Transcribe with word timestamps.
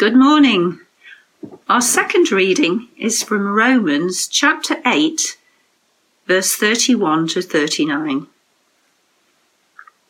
Good 0.00 0.16
morning. 0.16 0.80
Our 1.68 1.82
second 1.82 2.32
reading 2.32 2.88
is 2.96 3.22
from 3.22 3.46
Romans 3.46 4.26
chapter 4.26 4.76
8, 4.86 5.36
verse 6.26 6.54
31 6.54 7.28
to 7.28 7.42
39. 7.42 8.26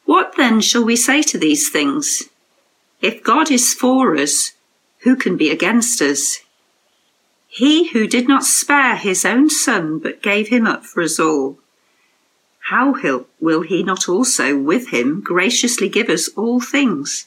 What 0.05 0.37
then 0.37 0.61
shall 0.61 0.85
we 0.85 0.95
say 0.95 1.23
to 1.23 1.37
these 1.37 1.71
things? 1.71 2.23
If 3.03 3.25
God 3.25 3.51
is 3.51 3.75
for 3.75 4.17
us, 4.17 4.53
who 5.01 5.17
can 5.17 5.37
be 5.37 5.51
against 5.51 6.01
us? 6.01 6.39
He 7.49 7.89
who 7.89 8.07
did 8.07 8.29
not 8.29 8.45
spare 8.45 8.95
his 8.95 9.25
own 9.25 9.51
son, 9.51 9.99
but 9.99 10.23
gave 10.23 10.51
him 10.51 10.69
up 10.69 10.85
for 10.85 11.03
us 11.03 11.19
all, 11.19 11.59
how 12.69 12.95
will 13.41 13.63
he 13.63 13.83
not 13.83 14.09
also 14.09 14.57
with 14.57 14.91
him 14.91 15.21
graciously 15.21 15.89
give 15.89 16.09
us 16.09 16.29
all 16.37 16.61
things? 16.61 17.27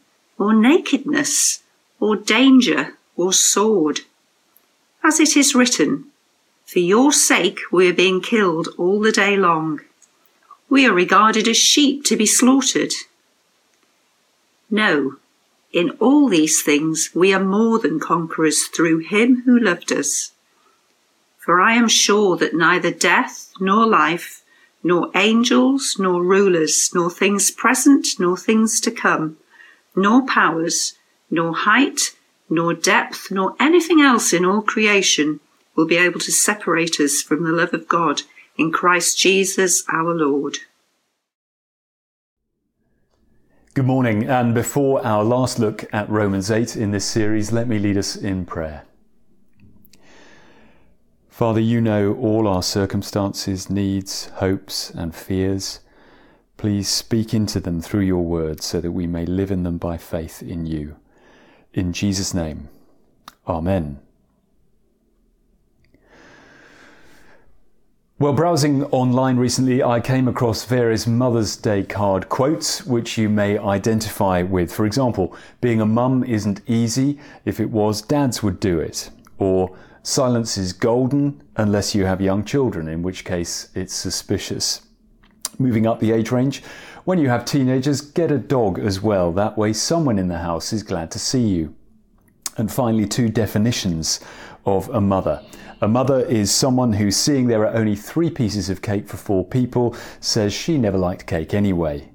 or 0.41 0.53
nakedness, 0.55 1.61
or 1.99 2.15
danger, 2.15 2.97
or 3.15 3.31
sword. 3.31 3.99
As 5.03 5.19
it 5.19 5.37
is 5.37 5.53
written, 5.53 6.05
For 6.65 6.79
your 6.79 7.13
sake 7.13 7.59
we 7.71 7.87
are 7.87 7.93
being 7.93 8.21
killed 8.21 8.69
all 8.75 8.99
the 8.99 9.11
day 9.11 9.37
long. 9.37 9.81
We 10.67 10.87
are 10.87 10.93
regarded 10.93 11.47
as 11.47 11.57
sheep 11.57 12.03
to 12.05 12.17
be 12.17 12.25
slaughtered. 12.25 12.93
No, 14.71 15.17
in 15.71 15.91
all 15.99 16.27
these 16.27 16.63
things 16.63 17.11
we 17.13 17.31
are 17.35 17.43
more 17.43 17.77
than 17.77 17.99
conquerors 17.99 18.63
through 18.63 18.99
him 18.99 19.43
who 19.45 19.59
loved 19.59 19.91
us. 19.91 20.31
For 21.37 21.61
I 21.61 21.73
am 21.73 21.87
sure 21.87 22.35
that 22.37 22.55
neither 22.55 22.89
death, 22.89 23.51
nor 23.59 23.85
life, 23.85 24.41
nor 24.83 25.11
angels, 25.13 25.97
nor 25.99 26.23
rulers, 26.23 26.89
nor 26.95 27.11
things 27.11 27.51
present, 27.51 28.07
nor 28.17 28.35
things 28.35 28.81
to 28.81 28.89
come, 28.89 29.37
nor 29.95 30.25
powers, 30.25 30.93
nor 31.29 31.53
height, 31.53 32.11
nor 32.49 32.73
depth, 32.73 33.31
nor 33.31 33.55
anything 33.59 34.01
else 34.01 34.33
in 34.33 34.45
all 34.45 34.61
creation 34.61 35.39
will 35.75 35.87
be 35.87 35.97
able 35.97 36.19
to 36.19 36.31
separate 36.31 36.99
us 36.99 37.21
from 37.21 37.43
the 37.43 37.51
love 37.51 37.73
of 37.73 37.87
God 37.87 38.23
in 38.57 38.71
Christ 38.71 39.17
Jesus 39.17 39.83
our 39.91 40.13
Lord. 40.13 40.57
Good 43.73 43.85
morning, 43.85 44.27
and 44.27 44.53
before 44.53 45.05
our 45.05 45.23
last 45.23 45.57
look 45.57 45.85
at 45.93 46.09
Romans 46.09 46.51
8 46.51 46.75
in 46.75 46.91
this 46.91 47.05
series, 47.05 47.53
let 47.53 47.69
me 47.69 47.79
lead 47.79 47.95
us 47.95 48.17
in 48.17 48.45
prayer. 48.45 48.83
Father, 51.29 51.61
you 51.61 51.79
know 51.79 52.13
all 52.15 52.49
our 52.49 52.61
circumstances, 52.61 53.69
needs, 53.69 54.25
hopes, 54.35 54.89
and 54.89 55.15
fears. 55.15 55.79
Please 56.61 56.87
speak 56.87 57.33
into 57.33 57.59
them 57.59 57.81
through 57.81 58.01
your 58.01 58.23
word 58.23 58.61
so 58.61 58.79
that 58.79 58.91
we 58.91 59.07
may 59.07 59.25
live 59.25 59.49
in 59.49 59.63
them 59.63 59.79
by 59.79 59.97
faith 59.97 60.43
in 60.43 60.67
you. 60.67 60.95
In 61.73 61.91
Jesus' 61.91 62.35
name, 62.35 62.69
Amen. 63.47 63.99
Well, 68.19 68.33
browsing 68.33 68.83
online 68.91 69.37
recently, 69.37 69.81
I 69.81 70.01
came 70.01 70.27
across 70.27 70.63
various 70.65 71.07
Mother's 71.07 71.55
Day 71.55 71.81
card 71.81 72.29
quotes 72.29 72.85
which 72.85 73.17
you 73.17 73.27
may 73.27 73.57
identify 73.57 74.43
with. 74.43 74.71
For 74.71 74.85
example, 74.85 75.35
being 75.61 75.81
a 75.81 75.87
mum 75.87 76.23
isn't 76.23 76.61
easy. 76.67 77.17
If 77.43 77.59
it 77.59 77.71
was, 77.71 78.03
dads 78.03 78.43
would 78.43 78.59
do 78.59 78.79
it. 78.79 79.09
Or, 79.39 79.75
silence 80.03 80.59
is 80.59 80.73
golden 80.73 81.41
unless 81.55 81.95
you 81.95 82.05
have 82.05 82.21
young 82.21 82.45
children, 82.45 82.87
in 82.87 83.01
which 83.01 83.25
case 83.25 83.69
it's 83.73 83.95
suspicious 83.95 84.83
moving 85.59 85.87
up 85.87 85.99
the 85.99 86.11
age 86.11 86.31
range. 86.31 86.63
When 87.03 87.19
you 87.19 87.29
have 87.29 87.45
teenagers, 87.45 88.01
get 88.01 88.31
a 88.31 88.37
dog 88.37 88.79
as 88.79 89.01
well. 89.01 89.31
That 89.31 89.57
way, 89.57 89.73
someone 89.73 90.19
in 90.19 90.27
the 90.27 90.37
house 90.37 90.71
is 90.71 90.83
glad 90.83 91.11
to 91.11 91.19
see 91.19 91.47
you. 91.47 91.75
And 92.57 92.71
finally, 92.71 93.07
two 93.07 93.29
definitions 93.29 94.19
of 94.65 94.89
a 94.89 95.01
mother. 95.01 95.41
A 95.81 95.87
mother 95.87 96.23
is 96.25 96.53
someone 96.53 96.93
who, 96.93 97.09
seeing 97.09 97.47
there 97.47 97.65
are 97.65 97.75
only 97.75 97.95
three 97.95 98.29
pieces 98.29 98.69
of 98.69 98.83
cake 98.83 99.07
for 99.07 99.17
four 99.17 99.43
people, 99.43 99.95
says 100.19 100.53
she 100.53 100.77
never 100.77 100.97
liked 100.97 101.25
cake 101.25 101.55
anyway. 101.55 102.07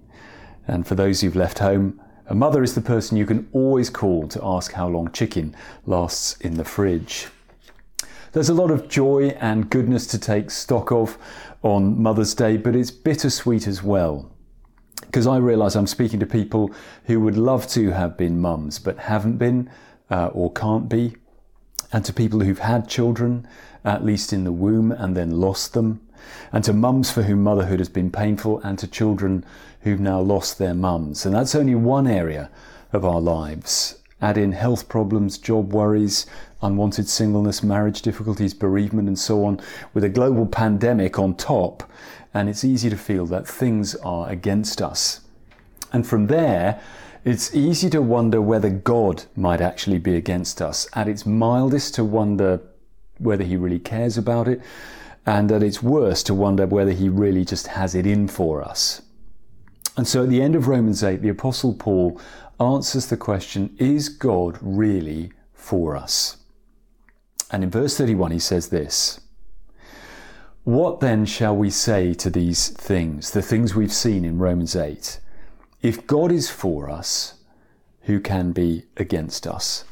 And 0.69 0.87
for 0.87 0.95
those 0.95 1.21
who've 1.21 1.35
left 1.35 1.59
home, 1.59 2.01
a 2.29 2.35
mother 2.35 2.63
is 2.63 2.75
the 2.75 2.81
person 2.81 3.17
you 3.17 3.27
can 3.27 3.49
always 3.53 3.91
call 3.91 4.29
to 4.29 4.45
ask 4.45 4.73
how 4.73 4.89
long 4.89 5.11
chicken 5.13 5.55
lasts 5.85 6.37
in 6.41 6.55
the 6.55 6.65
fridge. 6.65 7.29
There's 8.33 8.49
a 8.49 8.55
lot 8.55 8.71
of 8.71 8.89
joy 8.89 9.29
and 9.41 9.71
goodness 9.71 10.07
to 10.09 10.19
take 10.19 10.51
stock 10.51 10.93
of 10.93 11.19
on 11.67 12.01
Mother's 12.01 12.33
Day, 12.33 12.57
but 12.57 12.77
it's 12.77 12.93
bittersweet 12.93 13.67
as 13.67 13.83
well. 13.83 14.31
Because 15.01 15.27
I 15.27 15.39
realise 15.39 15.75
I'm 15.75 15.89
speaking 15.89 16.21
to 16.21 16.27
people 16.27 16.71
who 17.07 17.19
would 17.21 17.37
love 17.37 17.67
to 17.71 17.91
have 17.91 18.17
been 18.17 18.41
mums, 18.41 18.79
but 18.79 18.99
haven't 18.99 19.39
been 19.39 19.69
uh, 20.09 20.29
or 20.29 20.53
can't 20.53 20.89
be, 20.89 21.17
and 21.93 22.05
to 22.05 22.13
people 22.13 22.41
who've 22.41 22.61
had 22.61 22.89
children, 22.89 23.49
at 23.85 24.05
least 24.05 24.33
in 24.33 24.45
the 24.45 24.53
womb, 24.53 24.93
and 24.93 25.17
then 25.17 25.41
lost 25.41 25.75
them, 25.75 26.07
and 26.53 26.63
to 26.65 26.73
mums 26.73 27.11
for 27.11 27.25
whom 27.25 27.43
motherhood 27.43 27.81
has 27.81 27.89
been 27.89 28.13
painful, 28.13 28.61
and 28.61 28.79
to 28.79 28.87
children 28.87 29.45
who've 29.81 30.01
now 30.01 30.21
lost 30.21 30.59
their 30.59 30.75
mums. 30.75 31.27
And 31.27 31.35
that's 31.35 31.57
only 31.57 31.75
one 31.75 32.07
area 32.07 32.49
of 32.93 33.05
our 33.05 33.21
lives. 33.21 33.99
Add 34.23 34.39
in 34.39 34.53
health 34.53 34.89
problems, 34.89 35.37
job 35.37 35.73
worries, 35.73 36.27
unwanted 36.67 37.09
singleness, 37.09 37.63
marriage 37.63 38.03
difficulties, 38.03 38.53
bereavement, 38.53 39.09
and 39.09 39.19
so 39.19 39.45
on, 39.45 39.61
with 39.95 40.05
a 40.05 40.09
global 40.09 40.47
pandemic 40.47 41.19
on 41.19 41.35
top, 41.35 41.91
and 42.35 42.49
it's 42.49 42.65
easy 42.65 42.91
to 42.91 42.97
feel 42.97 43.25
that 43.27 43.47
things 43.47 43.95
are 43.97 44.29
against 44.29 44.83
us. 44.83 45.21
And 45.93 46.07
from 46.07 46.27
there, 46.27 46.81
it's 47.25 47.55
easy 47.55 47.89
to 47.91 48.03
wonder 48.03 48.41
whether 48.41 48.71
God 48.71 49.25
might 49.35 49.61
actually 49.61 49.99
be 49.99 50.17
against 50.17 50.61
us. 50.61 50.89
At 50.93 51.09
its 51.09 51.25
mildest, 51.25 51.95
to 51.95 52.05
wonder 52.05 52.61
whether 53.19 53.45
He 53.45 53.57
really 53.57 53.79
cares 53.79 54.19
about 54.19 54.49
it, 54.49 54.61
and 55.25 55.51
at 55.51 55.63
its 55.63 55.83
worst, 55.83 56.27
to 56.27 56.35
wonder 56.35 56.67
whether 56.67 56.93
He 56.93 57.09
really 57.09 57.45
just 57.45 57.69
has 57.69 57.95
it 57.95 58.07
in 58.07 58.29
for 58.29 58.63
us. 58.63 59.03
And 59.97 60.07
so 60.07 60.25
at 60.25 60.29
the 60.29 60.43
end 60.43 60.55
of 60.55 60.69
Romans 60.69 61.03
8, 61.03 61.23
the 61.23 61.31
Apostle 61.31 61.75
Paul 61.75 62.21
answers 62.61 63.07
the 63.07 63.17
question 63.17 63.75
Is 63.79 64.09
God 64.09 64.59
really 64.61 65.33
for 65.55 65.97
us? 65.97 66.37
And 67.51 67.63
in 67.63 67.71
verse 67.71 67.97
31, 67.97 68.33
he 68.33 68.39
says 68.39 68.69
this 68.69 69.21
What 70.65 71.01
then 71.01 71.27
shall 71.27 71.57
we 71.57 71.71
say 71.71 72.15
to 72.15 72.31
these 72.31 72.69
things, 72.69 73.31
the 73.31 73.43
things 73.43 73.75
we've 73.75 73.93
seen 73.93 74.25
in 74.25 74.39
Romans 74.39 74.75
8? 74.75 75.21
If 75.83 76.07
God 76.07 76.33
is 76.33 76.51
for 76.51 76.91
us, 76.91 77.35
who 78.03 78.21
can 78.21 78.53
be 78.53 78.85
against 78.97 79.47
us? 79.47 79.85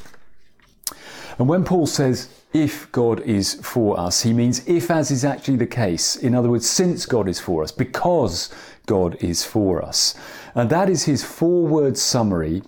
And 1.39 1.49
when 1.49 1.65
Paul 1.65 1.87
says, 1.87 2.29
if 2.53 2.91
God 2.93 3.21
is 3.21 3.55
for 3.55 3.99
us, 3.99 4.23
he 4.23 4.33
means 4.33 4.67
if 4.69 4.89
as 4.91 5.11
is 5.11 5.25
actually 5.25 5.57
the 5.57 5.67
case. 5.67 6.15
In 6.15 6.35
other 6.35 6.49
words, 6.49 6.71
since 6.71 7.05
God 7.05 7.29
is 7.29 7.41
for 7.41 7.65
us, 7.65 7.73
because 7.73 8.55
God 8.87 9.17
is 9.17 9.45
for 9.45 9.85
us. 9.85 10.15
And 10.55 10.71
that 10.71 10.89
is 10.89 11.05
his 11.05 11.25
four 11.25 11.67
word 11.67 11.99
summary 11.99 12.63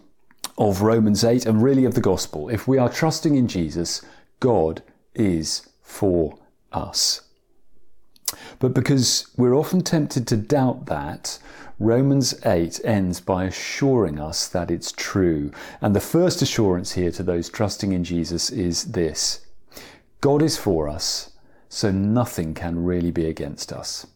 of 0.59 0.83
Romans 0.83 1.23
8 1.23 1.47
and 1.47 1.63
really 1.63 1.85
of 1.85 1.95
the 1.95 2.01
gospel. 2.01 2.49
If 2.49 2.67
we 2.67 2.79
are 2.79 2.89
trusting 2.89 3.37
in 3.37 3.47
Jesus, 3.47 4.03
God 4.41 4.83
is 5.15 5.69
for 5.83 6.39
us. 6.73 7.23
But 8.59 8.75
because 8.75 9.29
we're 9.37 9.55
often 9.55 9.83
tempted 9.83 10.27
to 10.27 10.37
doubt 10.37 10.87
that, 10.87 11.39
Romans 11.79 12.35
8 12.45 12.81
ends 12.85 13.21
by 13.21 13.45
assuring 13.45 14.19
us 14.19 14.49
that 14.49 14.71
it's 14.71 14.93
true. 14.93 15.51
And 15.81 15.95
the 15.95 16.01
first 16.01 16.41
assurance 16.41 16.93
here 16.93 17.11
to 17.13 17.23
those 17.23 17.51
trusting 17.51 17.93
in 17.93 18.03
Jesus 18.03 18.51
is 18.51 18.93
this 18.93 19.47
God 20.21 20.43
is 20.43 20.57
for 20.57 20.89
us, 20.89 21.33
so 21.69 21.91
nothing 21.91 22.55
can 22.55 22.83
really 22.83 23.11
be 23.11 23.27
against 23.27 23.73
us. 23.73 24.07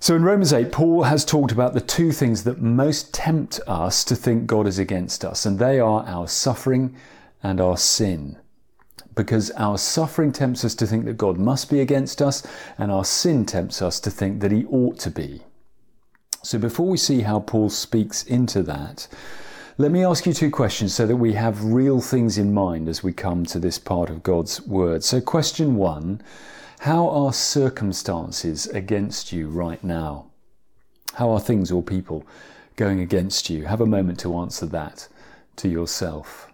So 0.00 0.14
in 0.14 0.22
Romans 0.22 0.52
8, 0.52 0.70
Paul 0.72 1.04
has 1.04 1.24
talked 1.24 1.52
about 1.52 1.74
the 1.74 1.80
two 1.80 2.12
things 2.12 2.44
that 2.44 2.60
most 2.60 3.14
tempt 3.14 3.60
us 3.66 4.04
to 4.04 4.14
think 4.14 4.46
God 4.46 4.66
is 4.66 4.78
against 4.78 5.24
us, 5.24 5.46
and 5.46 5.58
they 5.58 5.80
are 5.80 6.04
our 6.06 6.28
suffering 6.28 6.94
and 7.46 7.60
our 7.60 7.76
sin. 7.76 8.36
Because 9.14 9.52
our 9.52 9.78
suffering 9.78 10.32
tempts 10.32 10.64
us 10.64 10.74
to 10.74 10.86
think 10.86 11.04
that 11.04 11.16
God 11.16 11.38
must 11.38 11.70
be 11.70 11.80
against 11.80 12.20
us, 12.20 12.44
and 12.76 12.90
our 12.90 13.04
sin 13.04 13.46
tempts 13.46 13.80
us 13.80 14.00
to 14.00 14.10
think 14.10 14.40
that 14.40 14.50
He 14.50 14.64
ought 14.66 14.98
to 14.98 15.10
be. 15.10 15.42
So 16.42 16.58
before 16.58 16.88
we 16.88 16.96
see 16.96 17.20
how 17.20 17.40
Paul 17.40 17.70
speaks 17.70 18.24
into 18.24 18.62
that, 18.64 19.08
Let 19.78 19.92
me 19.92 20.02
ask 20.02 20.24
you 20.24 20.32
two 20.32 20.50
questions 20.50 20.94
so 20.94 21.06
that 21.06 21.16
we 21.16 21.34
have 21.34 21.62
real 21.62 22.00
things 22.00 22.38
in 22.38 22.54
mind 22.54 22.88
as 22.88 23.02
we 23.02 23.12
come 23.12 23.44
to 23.44 23.58
this 23.58 23.78
part 23.78 24.08
of 24.08 24.22
God's 24.22 24.62
Word. 24.62 25.04
So, 25.04 25.20
question 25.20 25.76
one 25.76 26.22
How 26.80 27.08
are 27.10 27.32
circumstances 27.32 28.66
against 28.68 29.32
you 29.32 29.48
right 29.48 29.84
now? 29.84 30.30
How 31.14 31.30
are 31.30 31.40
things 31.40 31.70
or 31.70 31.82
people 31.82 32.24
going 32.76 33.00
against 33.00 33.50
you? 33.50 33.66
Have 33.66 33.82
a 33.82 33.92
moment 33.96 34.18
to 34.20 34.34
answer 34.38 34.64
that 34.66 35.08
to 35.56 35.68
yourself. 35.68 36.50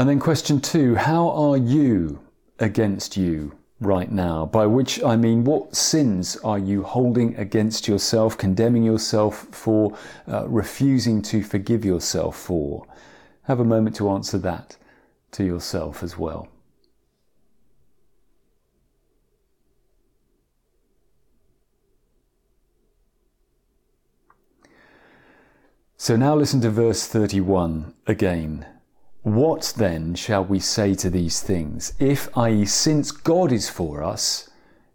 And 0.00 0.08
then 0.08 0.18
question 0.18 0.62
two 0.62 0.94
How 0.94 1.28
are 1.28 1.58
you 1.58 2.20
against 2.58 3.18
you 3.18 3.52
right 3.82 4.10
now? 4.10 4.46
By 4.46 4.64
which 4.64 5.02
I 5.02 5.14
mean, 5.14 5.44
what 5.44 5.76
sins 5.76 6.38
are 6.38 6.58
you 6.58 6.82
holding 6.84 7.36
against 7.36 7.86
yourself, 7.86 8.38
condemning 8.38 8.82
yourself 8.82 9.46
for, 9.52 9.94
uh, 10.26 10.48
refusing 10.48 11.20
to 11.24 11.42
forgive 11.42 11.84
yourself 11.84 12.34
for? 12.34 12.86
Have 13.42 13.60
a 13.60 13.64
moment 13.64 13.94
to 13.96 14.08
answer 14.08 14.38
that 14.38 14.78
to 15.32 15.44
yourself 15.44 16.02
as 16.02 16.16
well. 16.16 16.48
So 25.98 26.16
now 26.16 26.34
listen 26.34 26.62
to 26.62 26.70
verse 26.70 27.06
31 27.06 27.92
again. 28.06 28.64
What 29.22 29.74
then 29.76 30.14
shall 30.14 30.44
we 30.44 30.60
say 30.60 30.94
to 30.94 31.10
these 31.10 31.42
things? 31.42 31.92
If, 31.98 32.34
i.e., 32.38 32.64
since 32.64 33.10
God 33.10 33.52
is 33.52 33.68
for 33.68 34.02
us, 34.02 34.48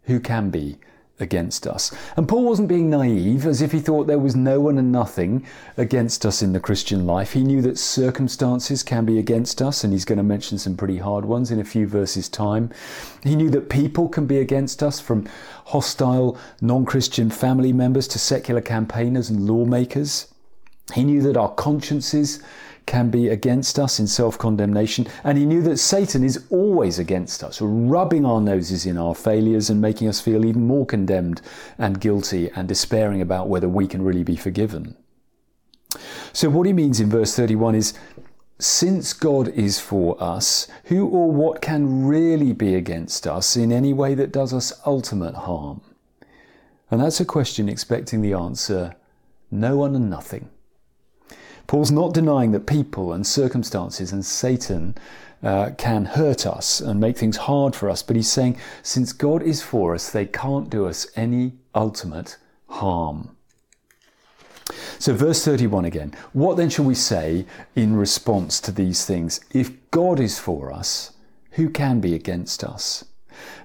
who 0.04 0.18
can 0.18 0.50
be 0.50 0.78
against 1.20 1.64
us? 1.64 1.94
And 2.16 2.26
Paul 2.26 2.44
wasn't 2.44 2.68
being 2.68 2.90
naive, 2.90 3.46
as 3.46 3.62
if 3.62 3.70
he 3.70 3.78
thought 3.78 4.08
there 4.08 4.18
was 4.18 4.34
no 4.34 4.60
one 4.60 4.78
and 4.78 4.90
nothing 4.90 5.46
against 5.76 6.26
us 6.26 6.42
in 6.42 6.52
the 6.52 6.58
Christian 6.58 7.06
life. 7.06 7.34
He 7.34 7.44
knew 7.44 7.62
that 7.62 7.78
circumstances 7.78 8.82
can 8.82 9.04
be 9.04 9.20
against 9.20 9.62
us, 9.62 9.84
and 9.84 9.92
he's 9.92 10.04
going 10.04 10.18
to 10.18 10.24
mention 10.24 10.58
some 10.58 10.76
pretty 10.76 10.98
hard 10.98 11.24
ones 11.24 11.52
in 11.52 11.60
a 11.60 11.64
few 11.64 11.86
verses' 11.86 12.28
time. 12.28 12.70
He 13.22 13.36
knew 13.36 13.50
that 13.50 13.70
people 13.70 14.08
can 14.08 14.26
be 14.26 14.38
against 14.38 14.82
us, 14.82 14.98
from 14.98 15.28
hostile 15.66 16.36
non 16.60 16.84
Christian 16.84 17.30
family 17.30 17.72
members 17.72 18.08
to 18.08 18.18
secular 18.18 18.60
campaigners 18.60 19.30
and 19.30 19.46
lawmakers. 19.46 20.26
He 20.94 21.04
knew 21.04 21.22
that 21.22 21.36
our 21.36 21.52
consciences 21.54 22.42
can 22.86 23.10
be 23.10 23.28
against 23.28 23.78
us 23.78 23.98
in 23.98 24.06
self 24.06 24.38
condemnation, 24.38 25.06
and 25.24 25.36
he 25.36 25.44
knew 25.44 25.60
that 25.62 25.78
Satan 25.78 26.24
is 26.24 26.44
always 26.50 26.98
against 26.98 27.42
us, 27.42 27.60
rubbing 27.60 28.24
our 28.24 28.40
noses 28.40 28.86
in 28.86 28.96
our 28.96 29.14
failures 29.14 29.68
and 29.68 29.80
making 29.80 30.08
us 30.08 30.20
feel 30.20 30.44
even 30.44 30.66
more 30.66 30.86
condemned 30.86 31.42
and 31.78 32.00
guilty 32.00 32.50
and 32.54 32.68
despairing 32.68 33.20
about 33.20 33.48
whether 33.48 33.68
we 33.68 33.86
can 33.86 34.02
really 34.02 34.24
be 34.24 34.36
forgiven. 34.36 34.96
So, 36.32 36.48
what 36.48 36.66
he 36.66 36.72
means 36.72 37.00
in 37.00 37.10
verse 37.10 37.34
31 37.34 37.74
is 37.74 37.94
since 38.58 39.12
God 39.12 39.48
is 39.48 39.78
for 39.78 40.22
us, 40.22 40.66
who 40.84 41.06
or 41.06 41.30
what 41.30 41.60
can 41.60 42.06
really 42.06 42.52
be 42.52 42.74
against 42.74 43.26
us 43.26 43.56
in 43.56 43.70
any 43.70 43.92
way 43.92 44.14
that 44.14 44.32
does 44.32 44.54
us 44.54 44.72
ultimate 44.86 45.34
harm? 45.34 45.82
And 46.90 47.00
that's 47.00 47.20
a 47.20 47.24
question 47.24 47.68
expecting 47.68 48.22
the 48.22 48.32
answer 48.32 48.94
no 49.50 49.76
one 49.76 49.94
and 49.94 50.10
nothing. 50.10 50.50
Paul's 51.66 51.90
not 51.90 52.14
denying 52.14 52.52
that 52.52 52.66
people 52.66 53.12
and 53.12 53.26
circumstances 53.26 54.12
and 54.12 54.24
Satan 54.24 54.96
uh, 55.42 55.70
can 55.76 56.04
hurt 56.04 56.46
us 56.46 56.80
and 56.80 57.00
make 57.00 57.18
things 57.18 57.36
hard 57.36 57.74
for 57.74 57.90
us, 57.90 58.02
but 58.02 58.16
he's 58.16 58.30
saying 58.30 58.58
since 58.82 59.12
God 59.12 59.42
is 59.42 59.62
for 59.62 59.94
us, 59.94 60.10
they 60.10 60.26
can't 60.26 60.70
do 60.70 60.86
us 60.86 61.06
any 61.16 61.52
ultimate 61.74 62.36
harm. 62.68 63.36
So, 64.98 65.14
verse 65.14 65.44
31 65.44 65.84
again. 65.84 66.14
What 66.32 66.56
then 66.56 66.70
shall 66.70 66.84
we 66.84 66.94
say 66.94 67.46
in 67.76 67.96
response 67.96 68.60
to 68.62 68.72
these 68.72 69.04
things? 69.04 69.40
If 69.52 69.72
God 69.90 70.18
is 70.18 70.38
for 70.38 70.72
us, 70.72 71.12
who 71.52 71.70
can 71.70 72.00
be 72.00 72.14
against 72.14 72.64
us? 72.64 73.04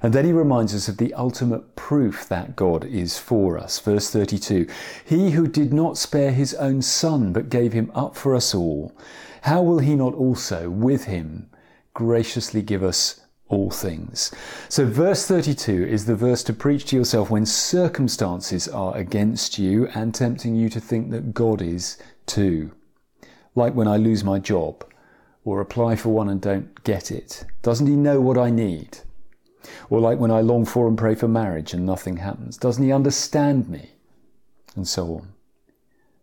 And 0.01 0.13
then 0.13 0.25
he 0.25 0.33
reminds 0.33 0.73
us 0.73 0.87
of 0.87 0.97
the 0.97 1.13
ultimate 1.13 1.75
proof 1.75 2.27
that 2.29 2.55
God 2.55 2.85
is 2.85 3.17
for 3.17 3.57
us. 3.57 3.79
Verse 3.79 4.09
32 4.09 4.67
He 5.05 5.31
who 5.31 5.47
did 5.47 5.73
not 5.73 5.97
spare 5.97 6.31
his 6.31 6.53
own 6.55 6.81
son, 6.81 7.33
but 7.33 7.49
gave 7.49 7.73
him 7.73 7.91
up 7.93 8.15
for 8.15 8.35
us 8.35 8.55
all, 8.55 8.93
how 9.41 9.61
will 9.61 9.79
he 9.79 9.95
not 9.95 10.13
also, 10.13 10.69
with 10.69 11.05
him, 11.05 11.49
graciously 11.93 12.61
give 12.61 12.83
us 12.83 13.21
all 13.47 13.71
things? 13.71 14.31
So, 14.69 14.85
verse 14.85 15.25
32 15.27 15.85
is 15.85 16.05
the 16.05 16.15
verse 16.15 16.43
to 16.43 16.53
preach 16.53 16.85
to 16.85 16.95
yourself 16.95 17.29
when 17.29 17.45
circumstances 17.45 18.67
are 18.67 18.95
against 18.95 19.57
you 19.57 19.87
and 19.95 20.13
tempting 20.13 20.55
you 20.55 20.69
to 20.69 20.79
think 20.79 21.11
that 21.11 21.33
God 21.33 21.61
is 21.61 21.97
too. 22.25 22.71
Like 23.55 23.73
when 23.73 23.87
I 23.87 23.97
lose 23.97 24.23
my 24.23 24.39
job 24.39 24.85
or 25.43 25.59
apply 25.59 25.95
for 25.95 26.09
one 26.09 26.29
and 26.29 26.39
don't 26.39 26.83
get 26.83 27.11
it. 27.11 27.45
Doesn't 27.61 27.87
he 27.87 27.95
know 27.95 28.21
what 28.21 28.37
I 28.37 28.49
need? 28.49 28.99
Or 29.89 29.99
like 29.99 30.19
when 30.19 30.31
I 30.31 30.41
long 30.41 30.65
for 30.65 30.87
and 30.87 30.97
pray 30.97 31.15
for 31.15 31.27
marriage 31.27 31.73
and 31.73 31.85
nothing 31.85 32.17
happens. 32.17 32.57
Doesn't 32.57 32.83
he 32.83 32.91
understand 32.91 33.69
me? 33.69 33.91
And 34.75 34.87
so 34.87 35.15
on. 35.15 35.33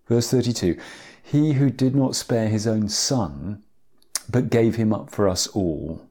Verse 0.06 0.30
32 0.30 0.78
He 1.22 1.52
who 1.54 1.70
did 1.70 1.94
not 1.94 2.16
spare 2.16 2.48
his 2.48 2.66
own 2.66 2.88
son, 2.88 3.62
but 4.28 4.50
gave 4.50 4.76
him 4.76 4.92
up 4.92 5.10
for 5.10 5.28
us 5.28 5.46
all, 5.48 6.08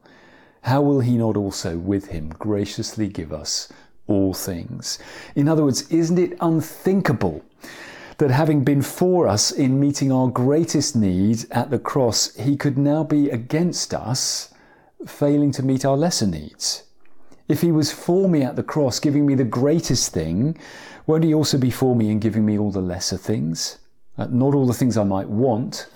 how 0.62 0.82
will 0.82 1.00
he 1.00 1.18
not 1.18 1.38
also 1.38 1.78
with 1.78 2.08
him 2.08 2.30
graciously 2.30 3.08
give 3.08 3.32
us 3.32 3.72
all 4.06 4.34
things? 4.34 5.00
In 5.36 5.48
other 5.48 5.64
words, 5.64 5.90
isn't 5.90 6.20
it 6.20 6.38
unthinkable 6.42 7.44
that 8.18 8.32
having 8.32 8.64
been 8.64 8.82
for 8.82 9.28
us 9.28 9.52
in 9.52 9.80
meeting 9.80 10.12
our 10.12 10.28
greatest 10.28 10.96
need 10.96 11.46
at 11.52 11.70
the 11.70 11.80
cross, 11.80 12.36
he 12.36 12.58
could 12.58 12.78
now 12.78 13.04
be 13.04 13.30
against 13.30 13.94
us, 13.94 14.54
failing 15.06 15.52
to 15.52 15.64
meet 15.64 15.86
our 15.86 15.96
lesser 15.96 16.28
needs? 16.28 16.84
If 17.48 17.62
he 17.62 17.72
was 17.72 17.92
for 17.92 18.28
me 18.28 18.44
at 18.44 18.56
the 18.56 18.64
cross, 18.64 19.00
giving 19.00 19.26
me 19.26 19.36
the 19.36 19.44
greatest 19.44 20.14
thing, 20.14 20.58
won't 21.06 21.24
he 21.24 21.34
also 21.34 21.58
be 21.58 21.72
for 21.72 21.96
me 21.96 22.10
in 22.10 22.20
giving 22.20 22.46
me 22.46 22.60
all 22.60 22.72
the 22.72 22.82
lesser 22.82 23.18
things? 23.18 23.78
Uh, 24.18 24.28
not 24.30 24.54
all 24.54 24.68
the 24.68 24.74
things 24.74 24.98
I 24.98 25.04
might 25.04 25.30
want, 25.30 25.88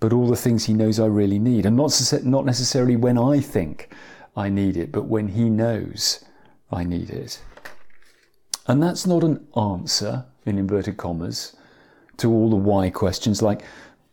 but 0.00 0.12
all 0.12 0.26
the 0.26 0.36
things 0.36 0.64
he 0.64 0.74
knows 0.74 0.98
I 0.98 1.06
really 1.06 1.38
need. 1.38 1.66
And 1.66 1.76
not, 1.76 1.92
not 2.24 2.44
necessarily 2.44 2.96
when 2.96 3.16
I 3.16 3.40
think 3.40 3.94
I 4.36 4.48
need 4.48 4.76
it, 4.76 4.90
but 4.90 5.04
when 5.04 5.28
he 5.28 5.48
knows 5.48 6.24
I 6.72 6.82
need 6.82 7.10
it. 7.10 7.40
And 8.66 8.82
that's 8.82 9.06
not 9.06 9.22
an 9.22 9.46
answer, 9.56 10.24
in 10.44 10.58
inverted 10.58 10.96
commas, 10.96 11.54
to 12.16 12.32
all 12.32 12.50
the 12.50 12.56
why 12.56 12.90
questions 12.90 13.42
like, 13.42 13.62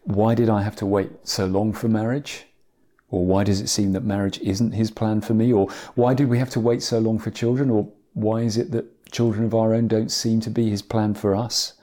why 0.04 0.36
did 0.36 0.50
I 0.50 0.62
have 0.62 0.76
to 0.78 0.86
wait 0.86 1.12
so 1.24 1.46
long 1.46 1.74
for 1.74 1.88
marriage? 1.88 2.46
Or 3.12 3.26
why 3.26 3.44
does 3.44 3.62
it 3.62 3.68
seem 3.68 3.92
that 3.92 4.04
marriage 4.04 4.40
isn't 4.40 4.72
his 4.72 4.90
plan 4.90 5.22
for 5.22 5.34
me? 5.34 5.54
Or 5.54 5.68
why 5.96 6.14
do 6.14 6.28
we 6.28 6.40
have 6.40 6.50
to 6.52 6.60
wait 6.60 6.82
so 6.82 6.98
long 7.00 7.20
for 7.20 7.30
children? 7.30 7.70
Or 7.70 7.88
why 8.14 8.42
is 8.42 8.58
it 8.58 8.72
that 8.72 9.12
children 9.12 9.46
of 9.46 9.54
our 9.54 9.74
own 9.74 9.88
don't 9.88 10.12
seem 10.12 10.40
to 10.42 10.50
be 10.50 10.70
his 10.70 10.82
plan 10.82 11.14
for 11.14 11.36
us? 11.36 11.74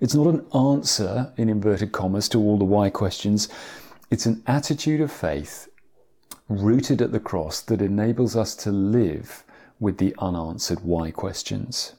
It's 0.00 0.14
not 0.14 0.28
an 0.28 0.46
answer, 0.54 1.32
in 1.36 1.50
inverted 1.50 1.92
commas, 1.92 2.28
to 2.30 2.38
all 2.38 2.56
the 2.56 2.64
why 2.64 2.88
questions. 2.88 3.48
It's 4.10 4.26
an 4.26 4.42
attitude 4.46 5.00
of 5.00 5.12
faith 5.12 5.68
rooted 6.48 7.02
at 7.02 7.12
the 7.12 7.20
cross 7.20 7.60
that 7.62 7.82
enables 7.82 8.34
us 8.34 8.54
to 8.56 8.72
live 8.72 9.44
with 9.78 9.98
the 9.98 10.14
unanswered 10.18 10.80
why 10.80 11.10
questions. 11.10 11.94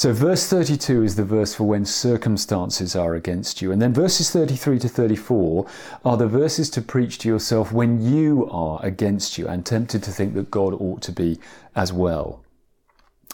So, 0.00 0.14
verse 0.14 0.46
32 0.46 1.02
is 1.02 1.16
the 1.16 1.26
verse 1.26 1.54
for 1.54 1.64
when 1.64 1.84
circumstances 1.84 2.96
are 2.96 3.14
against 3.14 3.60
you. 3.60 3.70
And 3.70 3.82
then 3.82 3.92
verses 3.92 4.30
33 4.30 4.78
to 4.78 4.88
34 4.88 5.66
are 6.06 6.16
the 6.16 6.26
verses 6.26 6.70
to 6.70 6.80
preach 6.80 7.18
to 7.18 7.28
yourself 7.28 7.70
when 7.70 8.00
you 8.00 8.48
are 8.50 8.80
against 8.82 9.36
you 9.36 9.46
and 9.46 9.66
tempted 9.66 10.02
to 10.04 10.10
think 10.10 10.32
that 10.32 10.50
God 10.50 10.72
ought 10.72 11.02
to 11.02 11.12
be 11.12 11.38
as 11.76 11.92
well. 11.92 12.42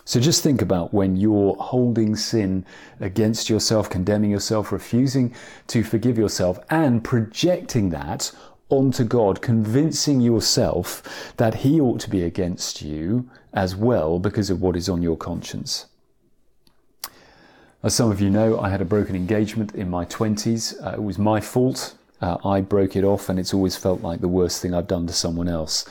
So, 0.04 0.18
just 0.18 0.42
think 0.42 0.60
about 0.60 0.92
when 0.92 1.14
you're 1.14 1.54
holding 1.54 2.16
sin 2.16 2.66
against 2.98 3.48
yourself, 3.48 3.88
condemning 3.88 4.32
yourself, 4.32 4.72
refusing 4.72 5.32
to 5.68 5.84
forgive 5.84 6.18
yourself, 6.18 6.58
and 6.68 7.04
projecting 7.04 7.90
that 7.90 8.32
onto 8.70 9.04
God, 9.04 9.40
convincing 9.40 10.20
yourself 10.20 11.32
that 11.36 11.54
He 11.54 11.80
ought 11.80 12.00
to 12.00 12.10
be 12.10 12.24
against 12.24 12.82
you 12.82 13.30
as 13.54 13.76
well 13.76 14.18
because 14.18 14.50
of 14.50 14.60
what 14.60 14.74
is 14.74 14.88
on 14.88 15.00
your 15.00 15.16
conscience. 15.16 15.86
As 17.86 17.94
some 17.94 18.10
of 18.10 18.20
you 18.20 18.30
know, 18.30 18.58
I 18.58 18.68
had 18.68 18.80
a 18.80 18.84
broken 18.84 19.14
engagement 19.14 19.76
in 19.76 19.88
my 19.88 20.04
20s. 20.06 20.84
Uh, 20.84 20.94
it 20.94 21.02
was 21.04 21.20
my 21.20 21.40
fault. 21.40 21.94
Uh, 22.20 22.36
I 22.44 22.60
broke 22.60 22.96
it 22.96 23.04
off, 23.04 23.28
and 23.28 23.38
it's 23.38 23.54
always 23.54 23.76
felt 23.76 24.02
like 24.02 24.20
the 24.20 24.26
worst 24.26 24.60
thing 24.60 24.74
I've 24.74 24.88
done 24.88 25.06
to 25.06 25.12
someone 25.12 25.46
else. 25.46 25.84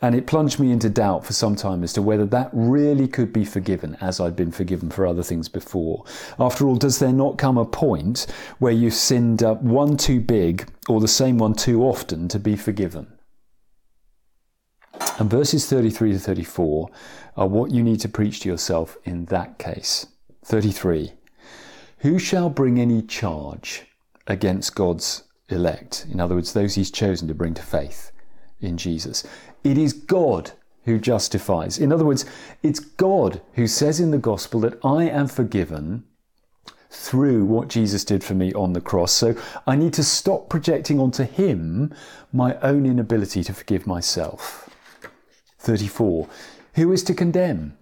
And 0.00 0.14
it 0.14 0.26
plunged 0.26 0.58
me 0.58 0.72
into 0.72 0.88
doubt 0.88 1.26
for 1.26 1.34
some 1.34 1.54
time 1.54 1.84
as 1.84 1.92
to 1.92 2.00
whether 2.00 2.24
that 2.24 2.48
really 2.54 3.06
could 3.06 3.34
be 3.34 3.44
forgiven 3.44 3.98
as 4.00 4.18
I'd 4.18 4.34
been 4.34 4.50
forgiven 4.50 4.88
for 4.88 5.06
other 5.06 5.22
things 5.22 5.50
before. 5.50 6.06
After 6.38 6.66
all, 6.66 6.76
does 6.76 7.00
there 7.00 7.12
not 7.12 7.36
come 7.36 7.58
a 7.58 7.66
point 7.66 8.26
where 8.58 8.72
you've 8.72 8.94
sinned 8.94 9.42
uh, 9.42 9.56
one 9.56 9.98
too 9.98 10.22
big 10.22 10.70
or 10.88 11.02
the 11.02 11.06
same 11.06 11.36
one 11.36 11.52
too 11.52 11.82
often 11.82 12.28
to 12.28 12.38
be 12.38 12.56
forgiven? 12.56 13.12
And 15.18 15.28
verses 15.28 15.68
33 15.68 16.14
to 16.14 16.18
34 16.18 16.88
are 17.36 17.46
what 17.46 17.72
you 17.72 17.82
need 17.82 18.00
to 18.00 18.08
preach 18.08 18.40
to 18.40 18.48
yourself 18.48 18.96
in 19.04 19.26
that 19.26 19.58
case. 19.58 20.06
33. 20.46 21.12
Who 22.02 22.18
shall 22.18 22.50
bring 22.50 22.80
any 22.80 23.00
charge 23.00 23.84
against 24.26 24.74
God's 24.74 25.22
elect? 25.48 26.04
In 26.10 26.20
other 26.20 26.34
words, 26.34 26.52
those 26.52 26.74
he's 26.74 26.90
chosen 26.90 27.28
to 27.28 27.34
bring 27.34 27.54
to 27.54 27.62
faith 27.62 28.10
in 28.60 28.76
Jesus. 28.76 29.24
It 29.62 29.78
is 29.78 29.92
God 29.92 30.50
who 30.84 30.98
justifies. 30.98 31.78
In 31.78 31.92
other 31.92 32.04
words, 32.04 32.24
it's 32.60 32.80
God 32.80 33.40
who 33.52 33.68
says 33.68 34.00
in 34.00 34.10
the 34.10 34.18
gospel 34.18 34.58
that 34.60 34.84
I 34.84 35.04
am 35.04 35.28
forgiven 35.28 36.02
through 36.90 37.44
what 37.44 37.68
Jesus 37.68 38.04
did 38.04 38.24
for 38.24 38.34
me 38.34 38.52
on 38.52 38.72
the 38.72 38.80
cross. 38.80 39.12
So 39.12 39.36
I 39.64 39.76
need 39.76 39.92
to 39.94 40.02
stop 40.02 40.48
projecting 40.48 40.98
onto 40.98 41.22
Him 41.22 41.94
my 42.32 42.56
own 42.62 42.84
inability 42.84 43.44
to 43.44 43.54
forgive 43.54 43.86
myself. 43.86 44.68
34. 45.60 46.28
Who 46.74 46.90
is 46.90 47.04
to 47.04 47.14
condemn? 47.14 47.78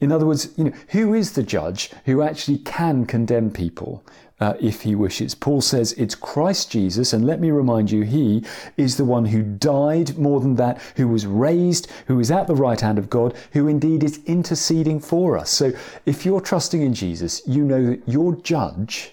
In 0.00 0.10
other 0.10 0.26
words, 0.26 0.48
you 0.56 0.64
know, 0.64 0.72
who 0.88 1.14
is 1.14 1.32
the 1.32 1.42
judge 1.42 1.90
who 2.06 2.22
actually 2.22 2.58
can 2.58 3.04
condemn 3.04 3.50
people 3.50 4.02
uh, 4.40 4.54
if 4.58 4.80
he 4.80 4.94
wishes? 4.94 5.34
Paul 5.34 5.60
says 5.60 5.92
it's 5.92 6.14
Christ 6.14 6.70
Jesus, 6.70 7.12
and 7.12 7.26
let 7.26 7.40
me 7.40 7.50
remind 7.50 7.90
you, 7.90 8.02
he 8.02 8.44
is 8.78 8.96
the 8.96 9.04
one 9.04 9.26
who 9.26 9.42
died 9.42 10.16
more 10.16 10.40
than 10.40 10.54
that, 10.56 10.80
who 10.96 11.06
was 11.06 11.26
raised, 11.26 11.90
who 12.06 12.18
is 12.18 12.30
at 12.30 12.46
the 12.46 12.54
right 12.54 12.80
hand 12.80 12.98
of 12.98 13.10
God, 13.10 13.34
who 13.52 13.68
indeed 13.68 14.02
is 14.02 14.24
interceding 14.24 15.00
for 15.00 15.36
us. 15.36 15.50
So 15.50 15.72
if 16.06 16.24
you're 16.24 16.40
trusting 16.40 16.80
in 16.80 16.94
Jesus, 16.94 17.42
you 17.46 17.62
know 17.62 17.84
that 17.86 18.08
your 18.08 18.34
judge 18.36 19.12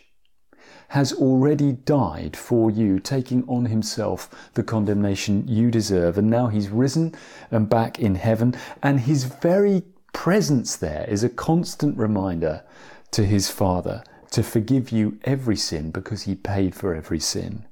has 0.90 1.12
already 1.12 1.74
died 1.74 2.38
for 2.38 2.72
you, 2.72 2.98
taking 2.98 3.44
on 3.50 3.66
himself 3.66 4.50
the 4.54 4.64
condemnation 4.64 5.46
you 5.46 5.70
deserve. 5.70 6.18
And 6.18 6.30
now 6.30 6.48
he's 6.48 6.70
risen 6.70 7.14
and 7.52 7.68
back 7.68 8.00
in 8.00 8.16
heaven, 8.16 8.56
and 8.82 9.02
his 9.02 9.26
very 9.26 9.84
presence 10.18 10.76
there 10.76 11.06
is 11.08 11.24
a 11.24 11.30
constant 11.30 11.96
reminder 11.96 12.64
to 13.12 13.24
his 13.24 13.52
Father 13.52 14.04
to 14.32 14.42
forgive 14.42 14.92
you 14.92 15.20
every 15.26 15.56
sin 15.56 15.92
because 15.92 16.24
he 16.24 16.34
paid 16.34 16.74
for 16.74 16.96
every 16.96 17.20
sin. 17.20 17.66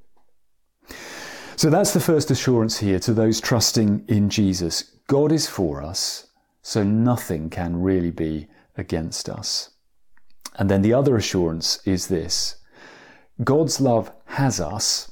So 1.55 1.71
that's 1.71 1.91
the 1.91 1.99
first 1.99 2.29
assurance 2.29 2.77
here 2.77 2.99
to 2.99 3.15
those 3.15 3.41
trusting 3.41 4.05
in 4.07 4.29
Jesus. 4.29 4.83
God 5.07 5.31
is 5.31 5.47
for 5.47 5.81
us, 5.81 6.27
so 6.61 6.83
nothing 6.83 7.49
can 7.49 7.81
really 7.81 8.11
be 8.11 8.45
against 8.77 9.27
us. 9.27 9.71
And 10.59 10.69
then 10.69 10.83
the 10.83 10.93
other 10.93 11.17
assurance 11.17 11.79
is 11.83 12.09
this 12.09 12.57
God's 13.43 13.81
love 13.81 14.11
has 14.25 14.59
us, 14.61 15.11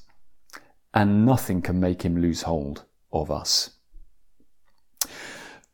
and 0.93 1.25
nothing 1.25 1.63
can 1.63 1.79
make 1.79 2.03
him 2.03 2.21
lose 2.21 2.43
hold 2.43 2.85
of 3.11 3.31
us. 3.31 3.71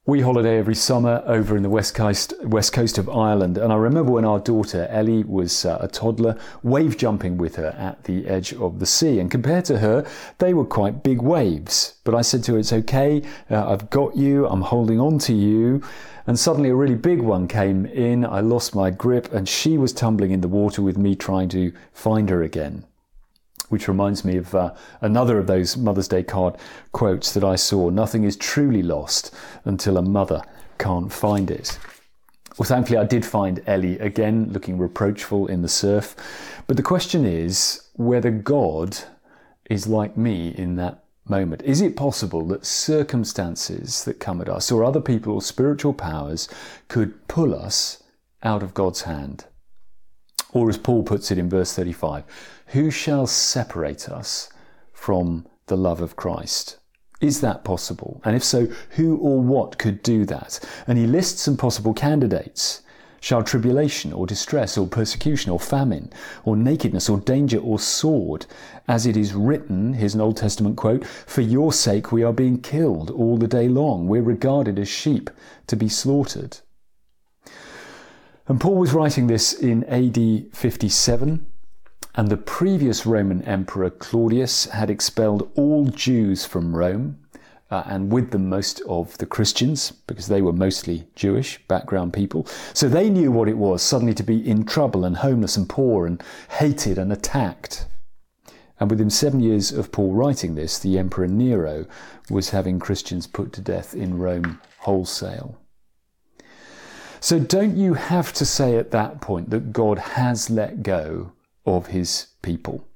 We 0.06 0.22
holiday 0.22 0.58
every 0.58 0.74
summer 0.74 1.22
over 1.28 1.56
in 1.56 1.62
the 1.62 1.70
west 1.70 1.94
coast, 1.94 2.34
west 2.42 2.74
coast 2.74 2.98
of 2.98 3.10
Ireland, 3.10 3.60
and 3.60 3.72
I 3.72 3.76
remember 3.76 4.14
when 4.14 4.26
our 4.26 4.40
daughter 4.40 4.88
Ellie 4.90 5.24
was 5.24 5.66
uh, 5.66 5.78
a 5.82 5.88
toddler, 5.88 6.36
wave 6.64 6.98
jumping 6.98 7.38
with 7.38 7.58
her 7.58 7.76
at 7.78 8.06
the 8.06 8.26
edge 8.26 8.54
of 8.54 8.80
the 8.80 8.88
sea. 8.88 9.20
And 9.20 9.30
compared 9.30 9.66
to 9.66 9.78
her, 9.78 10.08
they 10.40 10.56
were 10.56 10.66
quite 10.66 11.04
big 11.04 11.22
waves. 11.22 12.00
But 12.06 12.16
I 12.16 12.22
said 12.22 12.44
to 12.46 12.54
her, 12.54 12.60
"It's 12.60 12.74
okay. 12.74 13.22
Uh, 13.52 13.70
I've 13.70 13.92
got 13.92 14.16
you. 14.16 14.48
I'm 14.48 14.62
holding 14.62 15.00
on 15.00 15.20
to 15.20 15.34
you." 15.34 15.84
And 16.26 16.40
suddenly, 16.40 16.70
a 16.70 16.76
really 16.76 16.96
big 16.96 17.22
one 17.22 17.48
came 17.48 17.86
in. 17.86 18.26
I 18.26 18.40
lost 18.40 18.74
my 18.74 18.90
grip, 18.90 19.32
and 19.32 19.48
she 19.48 19.78
was 19.78 19.94
tumbling 19.94 20.32
in 20.32 20.42
the 20.42 20.48
water 20.48 20.82
with 20.82 20.98
me, 20.98 21.14
trying 21.14 21.50
to 21.50 21.72
find 21.94 22.32
her 22.32 22.42
again 22.42 22.86
which 23.70 23.88
reminds 23.88 24.26
me 24.26 24.38
of 24.38 24.54
uh, 24.54 24.74
another 25.02 25.40
of 25.40 25.48
those 25.48 25.78
Mother's 25.78 26.08
Day 26.08 26.24
card 26.24 26.56
quotes 26.92 27.34
that 27.34 27.44
I 27.44 27.56
saw. 27.56 27.90
Nothing 27.90 28.24
is 28.24 28.36
truly 28.36 28.84
lost 28.84 29.34
until 29.66 29.98
a 29.98 30.02
mother 30.02 30.44
can't 30.78 31.12
find 31.12 31.50
it. 31.50 31.80
Well, 32.58 32.68
thankfully, 32.68 32.98
I 32.98 33.06
did 33.06 33.26
find 33.26 33.64
Ellie 33.66 33.98
again 34.00 34.52
looking 34.52 34.78
reproachful 34.78 35.48
in 35.48 35.62
the 35.62 35.70
surf. 35.70 36.16
But 36.68 36.76
the 36.76 36.84
question 36.84 37.26
is 37.26 37.90
whether 37.94 38.32
God 38.32 38.98
is 39.70 39.88
like 39.88 40.18
me 40.18 40.50
in 40.50 40.76
that 40.76 41.04
moment. 41.26 41.62
Is 41.62 41.80
it 41.80 41.96
possible 41.96 42.46
that 42.48 42.66
circumstances 42.66 44.04
that 44.04 44.20
come 44.20 44.42
at 44.42 44.50
us, 44.50 44.72
or 44.72 44.84
other 44.84 45.00
people 45.00 45.36
or 45.36 45.42
spiritual 45.42 45.94
powers, 45.94 46.50
could 46.88 47.28
pull 47.28 47.56
us 47.56 48.04
out 48.44 48.64
of 48.64 48.74
God's 48.74 49.04
hand? 49.04 49.46
Or 50.52 50.70
as 50.70 50.78
Paul 50.78 51.04
puts 51.04 51.32
it 51.32 51.38
in 51.38 51.50
verse 51.50 51.74
35, 51.74 52.24
who 52.68 52.90
shall 52.90 53.28
separate 53.28 54.10
us 54.10 54.50
from 54.92 55.46
the 55.68 55.78
love 55.78 56.02
of 56.02 56.16
Christ? 56.16 56.78
Is 57.22 57.42
that 57.42 57.64
possible? 57.64 58.22
And 58.24 58.36
if 58.36 58.44
so, 58.44 58.68
who 58.92 59.18
or 59.18 59.42
what 59.42 59.78
could 59.78 60.02
do 60.02 60.26
that? 60.26 60.60
And 60.88 60.98
he 60.98 61.06
lists 61.06 61.42
some 61.42 61.58
possible 61.58 61.94
candidates. 61.94 62.82
Shall 63.22 63.44
tribulation 63.44 64.14
or 64.14 64.26
distress 64.26 64.78
or 64.78 64.88
persecution 64.88 65.52
or 65.52 65.60
famine 65.60 66.12
or 66.46 66.56
nakedness 66.56 67.10
or 67.10 67.20
danger 67.20 67.60
or 67.60 67.78
sword, 67.78 68.46
as 68.88 69.06
it 69.06 69.18
is 69.18 69.34
written, 69.34 69.94
here's 69.94 70.16
an 70.16 70.22
Old 70.22 70.38
Testament 70.38 70.78
quote, 70.78 71.06
for 71.06 71.42
your 71.42 71.74
sake 71.74 72.14
we 72.14 72.24
are 72.24 72.32
being 72.32 72.62
killed 72.62 73.12
all 73.12 73.38
the 73.38 73.48
day 73.48 73.68
long. 73.68 74.08
We're 74.08 74.22
regarded 74.24 74.80
as 74.80 74.88
sheep 74.88 75.30
to 75.68 75.76
be 75.76 75.90
slaughtered. 75.90 76.60
And 78.50 78.60
Paul 78.60 78.78
was 78.78 78.94
writing 78.94 79.28
this 79.28 79.54
in 79.54 79.84
AD 79.84 80.56
57, 80.58 81.46
and 82.16 82.30
the 82.30 82.36
previous 82.36 83.06
Roman 83.06 83.44
Emperor 83.44 83.92
Claudius 83.92 84.66
had 84.66 84.90
expelled 84.90 85.52
all 85.54 85.86
Jews 85.86 86.46
from 86.46 86.76
Rome, 86.76 87.20
uh, 87.70 87.84
and 87.86 88.12
with 88.12 88.32
them 88.32 88.50
most 88.50 88.82
of 88.90 89.16
the 89.20 89.28
Christians, 89.28 89.92
because 90.08 90.30
they 90.30 90.42
were 90.42 90.52
mostly 90.52 91.08
Jewish 91.16 91.60
background 91.68 92.12
people. 92.12 92.48
So 92.74 92.90
they 92.90 93.08
knew 93.12 93.32
what 93.32 93.48
it 93.48 93.58
was 93.60 93.84
suddenly 93.84 94.16
to 94.16 94.24
be 94.24 94.50
in 94.50 94.66
trouble 94.66 95.06
and 95.06 95.18
homeless 95.18 95.56
and 95.56 95.70
poor 95.70 96.08
and 96.08 96.20
hated 96.58 96.98
and 96.98 97.14
attacked. 97.14 97.86
And 98.80 98.90
within 98.90 99.12
seven 99.12 99.42
years 99.42 99.72
of 99.72 99.92
Paul 99.92 100.14
writing 100.14 100.56
this, 100.56 100.80
the 100.80 100.98
Emperor 100.98 101.28
Nero 101.28 101.86
was 102.32 102.50
having 102.50 102.80
Christians 102.80 103.28
put 103.28 103.54
to 103.54 103.62
death 103.62 103.94
in 103.94 104.18
Rome 104.18 104.60
wholesale. 104.80 105.60
So, 107.22 107.40
don't 107.40 107.76
you 107.76 107.96
have 107.96 108.32
to 108.34 108.46
say 108.46 108.78
at 108.78 108.92
that 108.92 109.20
point 109.20 109.50
that 109.50 109.74
God 109.74 110.00
has 110.00 110.50
let 110.50 110.84
go 110.84 111.34
of 111.66 111.88
his 111.88 112.28
people? 112.42 112.88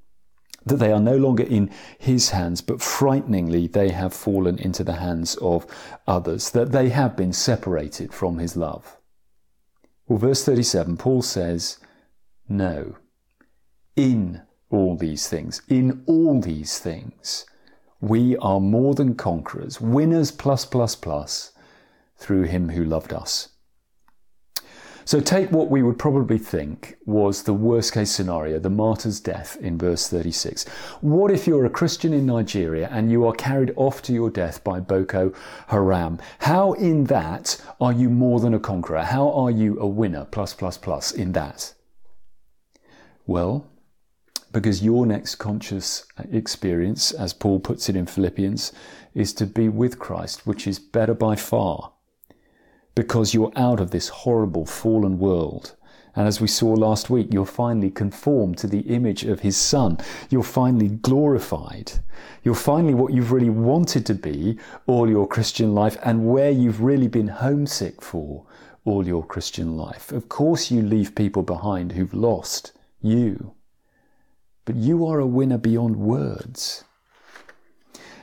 That 0.65 0.77
they 0.77 0.94
are 0.94 1.00
no 1.00 1.18
longer 1.18 1.44
in 1.44 1.70
his 2.00 2.30
hands, 2.30 2.62
but 2.62 2.82
frighteningly 2.82 3.68
they 3.68 3.89
have 3.89 4.13
fallen 4.13 4.58
into 4.58 4.84
the 4.84 4.94
hands 4.94 5.36
of 5.36 5.65
others, 6.08 6.51
that 6.51 6.72
they 6.72 6.89
have 6.89 7.18
been 7.18 7.34
separated 7.34 8.13
from 8.13 8.38
his 8.38 8.56
love? 8.56 8.98
Well, 10.08 10.20
verse 10.20 10.46
37, 10.46 10.98
Paul 10.98 11.22
says, 11.22 11.80
No. 12.48 12.96
In 13.96 14.42
all 14.70 14.96
these 14.96 15.27
things, 15.27 15.62
in 15.68 16.03
all 16.08 16.39
these 16.42 16.80
things, 16.80 17.46
we 18.00 18.36
are 18.38 18.60
more 18.60 18.96
than 18.96 19.15
conquerors, 19.15 19.80
winners 19.80 20.32
plus 20.32 20.65
plus 20.65 20.96
plus, 20.96 21.51
through 22.18 22.44
him 22.44 22.70
who 22.70 22.84
loved 22.84 23.13
us. 23.13 23.50
So 25.05 25.19
take 25.19 25.51
what 25.51 25.69
we 25.69 25.83
would 25.83 26.00
probably 26.00 26.38
think 26.38 26.98
was 27.05 27.43
the 27.43 27.53
worst 27.53 27.93
case 27.93 28.12
scenario, 28.12 28.60
the 28.60 28.69
martyr's 28.69 29.19
death 29.19 29.57
in 29.57 29.77
verse 29.77 30.07
36. 30.07 30.67
What 31.01 31.31
if 31.31 31.45
you're 31.45 31.65
a 31.65 31.69
Christian 31.69 32.13
in 32.13 32.25
Nigeria 32.25 32.88
and 32.91 33.12
you 33.12 33.25
are 33.25 33.33
carried 33.33 33.74
off 33.75 34.01
to 34.03 34.13
your 34.13 34.29
death 34.29 34.63
by 34.63 34.79
Boko 34.79 35.33
Haram? 35.67 36.19
How 36.39 36.74
in 36.74 37.05
that 37.05 37.62
are 37.81 37.93
you 37.93 38.10
more 38.10 38.39
than 38.39 38.53
a 38.53 38.60
conqueror? 38.60 39.03
How 39.03 39.31
are 39.31 39.51
you 39.51 39.79
a 39.79 39.88
winner 39.88 40.25
plus 40.25 40.53
plus 40.53 40.77
plus 40.77 41.12
in 41.12 41.33
that? 41.33 41.74
Well, 43.25 43.67
because 44.51 44.83
your 44.83 45.05
next 45.05 45.36
conscious 45.36 46.05
experience, 46.31 47.12
as 47.12 47.33
Paul 47.33 47.60
puts 47.60 47.89
it 47.89 47.95
in 47.95 48.05
Philippians, 48.05 48.72
is 49.15 49.33
to 49.33 49.45
be 49.45 49.67
with 49.67 49.98
Christ, 49.98 50.45
which 50.45 50.67
is 50.67 50.77
better 50.77 51.13
by 51.13 51.36
far 51.36 51.93
because 52.96 53.34
you're 53.34 53.52
out 53.56 53.80
of 53.80 53.92
this 53.92 54.10
horrible 54.10 54.66
fallen 54.66 55.18
world. 55.18 55.76
And 56.16 56.28
as 56.28 56.40
we 56.40 56.48
saw 56.48 56.74
last 56.74 57.10
week, 57.10 57.34
you're 57.34 57.46
finally 57.46 57.90
conformed 57.90 58.60
to 58.60 58.68
the 58.68 58.82
image 58.82 59.24
of 59.24 59.40
his 59.40 59.58
son. 59.58 59.98
You're 60.30 60.44
finally 60.44 60.90
glorified. 60.90 61.92
You're 62.44 62.54
finally 62.54 62.94
what 62.94 63.14
you've 63.14 63.32
really 63.32 63.50
wanted 63.50 64.06
to 64.06 64.14
be 64.14 64.60
all 64.86 65.10
your 65.10 65.28
Christian 65.28 65.74
life 65.74 65.98
and 66.04 66.28
where 66.30 66.52
you've 66.52 66.82
really 66.82 67.08
been 67.08 67.30
homesick 67.30 68.02
for 68.02 68.46
all 68.86 69.08
your 69.08 69.26
Christian 69.26 69.76
life. 69.76 70.12
Of 70.12 70.30
course, 70.30 70.70
you 70.70 70.84
leave 70.84 71.16
people 71.16 71.42
behind 71.42 71.94
who've 71.94 72.14
lost 72.14 72.74
you. 73.02 73.56
But 74.66 74.76
you 74.76 75.06
are 75.08 75.20
a 75.20 75.26
winner 75.26 75.58
beyond 75.58 75.96
words. 75.96 76.84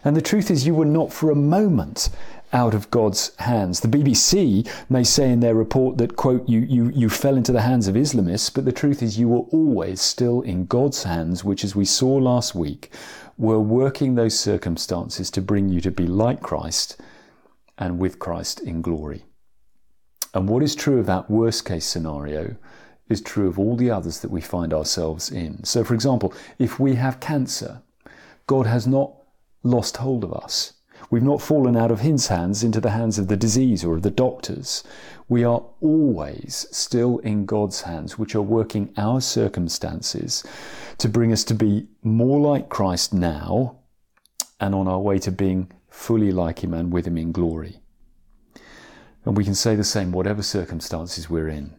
And 0.05 0.17
the 0.17 0.23
truth 0.23 0.51
is, 0.51 0.67
you 0.67 0.75
were 0.75 0.87
not 0.87 1.13
for 1.13 1.31
a 1.31 1.37
moment 1.37 2.09
out 2.53 2.75
of 2.75 2.91
God's 2.91 3.35
hands. 3.37 3.81
The 3.81 3.89
BBC 3.89 4.69
may 4.89 5.05
say 5.05 5.31
in 5.31 5.41
their 5.41 5.55
report 5.55 5.99
that, 5.99 6.17
quote, 6.17 6.49
you, 6.49 6.61
you, 6.61 6.91
you 6.91 7.09
fell 7.09 7.37
into 7.37 7.53
the 7.53 7.63
hands 7.63 7.89
of 7.89 7.95
Islamists, 7.95 8.53
but 8.53 8.65
the 8.65 8.73
truth 8.73 9.03
is 9.03 9.19
you 9.19 9.29
were 9.29 9.47
always 9.51 10.01
still 10.01 10.41
in 10.43 10.67
God's 10.67 11.05
hands, 11.05 11.45
which, 11.45 11.65
as 11.65 11.77
we 11.77 11.85
saw 11.85 12.15
last 12.17 12.55
week, 12.55 12.91
were 13.39 13.61
working 13.61 14.15
those 14.15 14.39
circumstances 14.39 15.31
to 15.31 15.41
bring 15.41 15.69
you 15.69 15.81
to 15.81 15.91
be 15.91 16.07
like 16.07 16.43
Christ 16.43 17.01
and 17.79 17.99
with 17.99 18.19
Christ 18.19 18.61
in 18.61 18.83
glory. 18.83 19.25
And 20.35 20.49
what 20.49 20.63
is 20.63 20.75
true 20.75 20.99
of 20.99 21.07
that 21.07 21.31
worst 21.31 21.65
case 21.65 21.87
scenario 21.87 22.57
is 23.09 23.21
true 23.21 23.49
of 23.49 23.59
all 23.59 23.77
the 23.77 23.91
others 23.91 24.21
that 24.21 24.31
we 24.31 24.41
find 24.41 24.73
ourselves 24.73 25.31
in. 25.31 25.65
So, 25.65 25.83
for 25.83 25.95
example, 25.95 26.33
if 26.59 26.79
we 26.79 26.95
have 26.95 27.19
cancer, 27.19 27.83
God 28.47 28.67
has 28.67 28.87
not 28.87 29.13
lost 29.63 29.97
hold 29.97 30.23
of 30.23 30.33
us. 30.33 30.75
We've 31.11 31.23
not 31.25 31.43
fallen 31.43 31.77
out 31.77 31.91
of 31.91 32.01
His 32.01 32.29
hands 32.29 32.63
into 32.63 32.81
the 32.81 32.91
hands 32.91 33.19
of 33.19 33.27
the 33.27 33.37
disease 33.37 33.85
or 33.85 33.97
of 33.97 34.03
the 34.03 34.11
doctors. 34.11 34.85
We 35.29 35.43
are 35.43 35.65
always 35.81 36.67
still 36.71 37.19
in 37.19 37.47
God's 37.47 37.83
hands, 37.83 38.17
which 38.17 38.37
are 38.37 38.43
working 38.43 38.95
our 38.97 39.21
circumstances 39.21 40.45
to 40.99 41.09
bring 41.09 41.33
us 41.33 41.43
to 41.45 41.55
be 41.55 41.89
more 42.03 42.41
like 42.41 42.69
Christ 42.69 43.13
now 43.13 43.81
and 44.61 44.73
on 44.73 44.87
our 44.87 45.01
way 45.01 45.19
to 45.19 45.33
being 45.33 45.73
fully 45.89 46.31
like 46.31 46.63
Him 46.63 46.73
and 46.73 46.93
with 46.93 47.07
Him 47.07 47.19
in 47.19 47.33
glory. 47.33 47.81
And 49.25 49.37
we 49.37 49.45
can 49.45 49.57
say 49.57 49.75
the 49.75 49.85
same 49.85 50.13
whatever 50.13 50.43
circumstances 50.43 51.29
we're 51.29 51.49
in. 51.49 51.75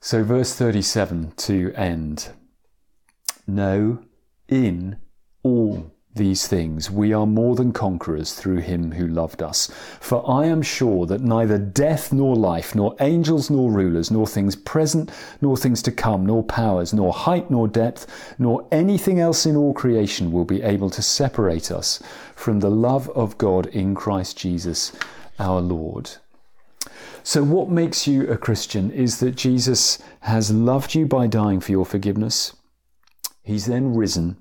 So, 0.00 0.24
verse 0.24 0.54
37 0.54 1.32
to 1.36 1.72
end. 1.74 2.30
No, 3.46 4.02
in 4.48 4.96
all 5.42 5.92
these 6.14 6.48
things 6.48 6.90
we 6.90 7.12
are 7.12 7.26
more 7.26 7.54
than 7.54 7.72
conquerors 7.72 8.34
through 8.34 8.58
him 8.58 8.92
who 8.92 9.06
loved 9.06 9.42
us. 9.42 9.70
For 10.00 10.28
I 10.28 10.46
am 10.46 10.60
sure 10.60 11.06
that 11.06 11.20
neither 11.20 11.56
death 11.56 12.12
nor 12.12 12.34
life, 12.34 12.74
nor 12.74 12.96
angels 13.00 13.48
nor 13.48 13.70
rulers, 13.70 14.10
nor 14.10 14.26
things 14.26 14.56
present 14.56 15.12
nor 15.40 15.56
things 15.56 15.82
to 15.82 15.92
come, 15.92 16.26
nor 16.26 16.42
powers, 16.42 16.92
nor 16.92 17.12
height 17.12 17.50
nor 17.50 17.68
depth, 17.68 18.34
nor 18.38 18.66
anything 18.72 19.20
else 19.20 19.46
in 19.46 19.56
all 19.56 19.72
creation 19.72 20.32
will 20.32 20.44
be 20.44 20.62
able 20.62 20.90
to 20.90 21.02
separate 21.02 21.70
us 21.70 22.02
from 22.34 22.58
the 22.58 22.70
love 22.70 23.08
of 23.10 23.38
God 23.38 23.66
in 23.66 23.94
Christ 23.94 24.36
Jesus 24.36 24.92
our 25.38 25.60
Lord. 25.60 26.10
So, 27.22 27.44
what 27.44 27.68
makes 27.68 28.08
you 28.08 28.28
a 28.28 28.36
Christian 28.36 28.90
is 28.90 29.20
that 29.20 29.36
Jesus 29.36 29.98
has 30.20 30.50
loved 30.50 30.94
you 30.94 31.06
by 31.06 31.28
dying 31.28 31.60
for 31.60 31.70
your 31.70 31.86
forgiveness. 31.86 32.56
He's 33.42 33.66
then 33.66 33.94
risen 33.94 34.38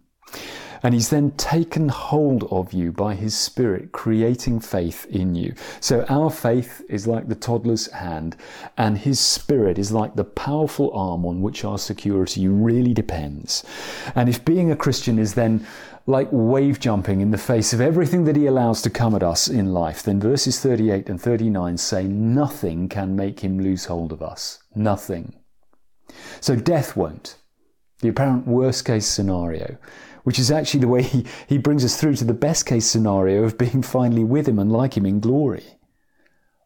and 0.83 0.93
he's 0.93 1.09
then 1.09 1.31
taken 1.31 1.89
hold 1.89 2.43
of 2.51 2.74
you 2.74 2.91
by 2.91 3.15
his 3.15 3.38
spirit, 3.38 3.91
creating 3.91 4.59
faith 4.59 5.05
in 5.07 5.36
you. 5.36 5.53
So 5.79 6.05
our 6.09 6.29
faith 6.29 6.81
is 6.89 7.07
like 7.07 7.27
the 7.27 7.36
toddler's 7.36 7.91
hand, 7.91 8.36
and 8.77 8.98
his 8.98 9.19
spirit 9.19 9.77
is 9.77 9.91
like 9.91 10.15
the 10.15 10.24
powerful 10.24 10.91
arm 10.93 11.25
on 11.25 11.41
which 11.41 11.65
our 11.65 11.77
security 11.77 12.48
really 12.48 12.93
depends. 12.93 13.63
And 14.15 14.29
if 14.29 14.45
being 14.45 14.71
a 14.71 14.75
Christian 14.75 15.19
is 15.19 15.33
then 15.33 15.65
like 16.07 16.27
wave 16.31 16.79
jumping 16.79 17.21
in 17.21 17.29
the 17.31 17.38
face 17.38 17.71
of 17.71 17.79
everything 17.79 18.24
that 18.24 18.36
he 18.36 18.48
allows 18.48 18.81
to 18.81 18.89
come 18.89 19.13
at 19.13 19.21
us 19.21 19.48
in 19.48 19.74
life, 19.74 20.01
then 20.01 20.19
verses 20.19 20.59
38 20.59 21.07
and 21.07 21.21
39 21.21 21.77
say 21.77 22.03
nothing 22.05 22.89
can 22.89 23.15
make 23.15 23.41
him 23.41 23.59
lose 23.59 23.86
hold 23.86 24.12
of 24.12 24.24
us. 24.24 24.59
Nothing. 24.75 25.36
So 26.41 26.55
death 26.55 26.95
won't. 26.95 27.38
The 28.01 28.09
apparent 28.09 28.48
worst 28.48 28.86
case 28.86 29.05
scenario 29.05 29.77
which 30.23 30.39
is 30.39 30.51
actually 30.51 30.81
the 30.81 30.88
way 30.88 31.03
he, 31.03 31.25
he 31.47 31.57
brings 31.57 31.83
us 31.85 31.99
through 31.99 32.15
to 32.15 32.25
the 32.25 32.33
best 32.33 32.65
case 32.65 32.85
scenario 32.85 33.43
of 33.43 33.57
being 33.57 33.81
finally 33.81 34.23
with 34.23 34.47
him 34.47 34.59
and 34.59 34.71
like 34.71 34.95
him 34.95 35.05
in 35.05 35.19
glory. 35.19 35.65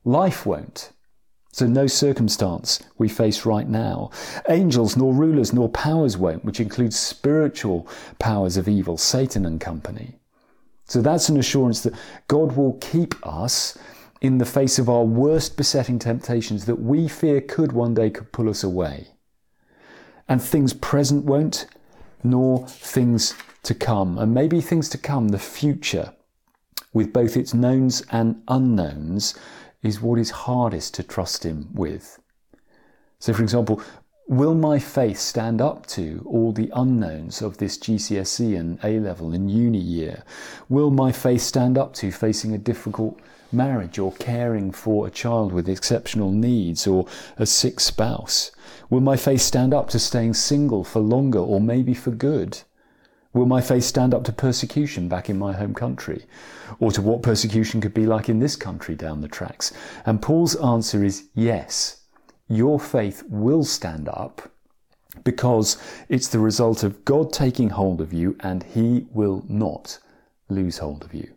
Life 0.04 0.46
won't. 0.46 0.92
So, 1.54 1.68
no 1.68 1.86
circumstance 1.86 2.82
we 2.98 3.08
face 3.08 3.46
right 3.46 3.70
now. 3.70 4.10
Angels, 4.50 4.98
nor 4.98 5.14
rulers, 5.14 5.54
nor 5.54 5.70
powers 5.70 6.18
won't, 6.18 6.44
which 6.44 6.60
includes 6.60 7.00
spiritual 7.00 7.88
powers 8.18 8.58
of 8.58 8.68
evil, 8.68 8.98
Satan 8.98 9.46
and 9.46 9.62
company. 9.62 10.16
So, 10.86 11.00
that's 11.00 11.30
an 11.30 11.38
assurance 11.38 11.82
that 11.82 11.94
God 12.28 12.58
will 12.58 12.80
keep 12.82 13.14
us 13.26 13.78
in 14.20 14.40
the 14.40 14.46
face 14.46 14.80
of 14.80 14.90
our 14.90 15.04
worst 15.04 15.56
besetting 15.56 16.00
temptations 16.00 16.66
that 16.66 16.82
we 16.82 17.08
fear 17.08 17.40
could 17.40 17.72
one 17.72 17.94
day 17.94 18.10
could 18.10 18.32
pull 18.32 18.50
us 18.50 18.64
away. 18.64 19.10
And 20.28 20.42
things 20.42 20.74
present 20.74 21.26
won't, 21.26 21.68
nor 22.24 22.68
things 22.68 23.34
to 23.64 23.74
come. 23.74 24.18
And 24.18 24.34
maybe 24.34 24.62
things 24.62 24.90
to 24.90 24.98
come, 24.98 25.30
the 25.30 25.40
future, 25.40 26.14
with 26.94 27.14
both 27.14 27.36
its 27.36 27.54
knowns 27.54 28.04
and 28.12 28.42
unknowns, 28.48 29.36
is 29.82 30.02
what 30.02 30.20
is 30.20 30.32
hardest 30.32 30.94
to 30.96 31.04
trust 31.04 31.44
Him 31.44 31.70
with. 31.74 32.20
So, 33.20 33.34
for 33.34 33.44
example, 33.44 33.82
will 34.28 34.56
my 34.56 34.80
faith 34.80 35.20
stand 35.20 35.62
up 35.62 35.86
to 35.86 36.24
all 36.26 36.52
the 36.52 36.72
unknowns 36.74 37.42
of 37.42 37.58
this 37.58 37.78
GCSE 37.78 38.58
and 38.58 38.80
A 38.84 39.00
level 39.00 39.34
and 39.34 39.52
uni 39.52 39.80
year? 39.80 40.24
Will 40.70 40.92
my 40.92 41.12
faith 41.12 41.42
stand 41.42 41.78
up 41.78 41.94
to 41.96 42.12
facing 42.12 42.54
a 42.54 42.58
difficult 42.58 43.20
marriage 43.52 44.00
or 44.00 44.14
caring 44.14 44.72
for 44.72 45.06
a 45.06 45.12
child 45.12 45.52
with 45.52 45.70
exceptional 45.70 46.32
needs 46.32 46.88
or 46.88 47.06
a 47.38 47.46
sick 47.46 47.80
spouse? 47.80 48.52
Will 48.90 49.02
my 49.02 49.18
faith 49.18 49.42
stand 49.42 49.74
up 49.74 49.90
to 49.90 50.00
staying 50.00 50.34
single 50.34 50.84
for 50.84 51.00
longer 51.00 51.40
or 51.40 51.60
maybe 51.60 51.94
for 51.94 52.12
good? 52.12 52.62
Will 53.34 53.46
my 53.48 53.62
faith 53.62 53.84
stand 53.84 54.14
up 54.14 54.24
to 54.26 54.32
persecution 54.32 55.10
back 55.10 55.30
in 55.30 55.40
my 55.40 55.54
home 55.54 55.74
country? 55.74 56.26
Or 56.80 56.92
to 56.92 57.02
what 57.02 57.24
persecution 57.24 57.82
could 57.82 57.94
be 57.94 58.06
like 58.06 58.30
in 58.30 58.40
this 58.40 58.56
country 58.56 58.96
down 58.96 59.22
the 59.22 59.28
tracks? 59.28 59.74
And 60.06 60.22
Paul's 60.22 60.56
answer 60.56 61.04
is 61.04 61.30
yes, 61.34 62.03
your 62.48 62.80
faith 62.80 63.24
will 63.28 63.64
stand 63.64 64.10
up 64.10 64.52
because 65.24 65.78
it's 66.10 66.28
the 66.28 66.40
result 66.40 66.84
of 66.84 67.06
God 67.06 67.32
taking 67.32 67.70
hold 67.70 68.02
of 68.02 68.14
you 68.14 68.36
and 68.40 68.64
he 68.64 69.08
will 69.12 69.46
not 69.48 70.00
lose 70.50 70.80
hold 70.80 71.04
of 71.04 71.14
you. 71.14 71.34